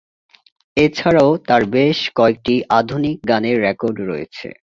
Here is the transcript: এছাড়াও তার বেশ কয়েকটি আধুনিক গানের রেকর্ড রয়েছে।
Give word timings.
এছাড়াও 0.77 1.31
তার 1.47 1.63
বেশ 1.75 1.99
কয়েকটি 2.15 2.55
আধুনিক 2.79 3.17
গানের 3.29 3.57
রেকর্ড 3.61 3.97
রয়েছে। 4.01 4.47